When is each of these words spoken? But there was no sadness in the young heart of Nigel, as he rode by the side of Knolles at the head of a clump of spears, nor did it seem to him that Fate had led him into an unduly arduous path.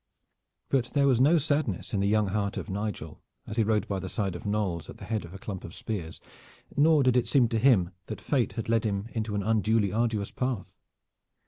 But 0.69 0.85
there 0.95 1.05
was 1.05 1.21
no 1.21 1.37
sadness 1.37 1.93
in 1.93 1.99
the 1.99 2.07
young 2.07 2.29
heart 2.29 2.57
of 2.57 2.71
Nigel, 2.71 3.21
as 3.45 3.57
he 3.57 3.63
rode 3.63 3.87
by 3.87 3.99
the 3.99 4.09
side 4.09 4.35
of 4.35 4.47
Knolles 4.47 4.89
at 4.89 4.97
the 4.97 5.05
head 5.05 5.23
of 5.25 5.33
a 5.35 5.37
clump 5.37 5.63
of 5.63 5.75
spears, 5.75 6.19
nor 6.75 7.03
did 7.03 7.15
it 7.15 7.27
seem 7.27 7.47
to 7.49 7.59
him 7.59 7.91
that 8.07 8.19
Fate 8.19 8.53
had 8.53 8.67
led 8.67 8.83
him 8.83 9.05
into 9.11 9.35
an 9.35 9.43
unduly 9.43 9.93
arduous 9.93 10.31
path. 10.31 10.75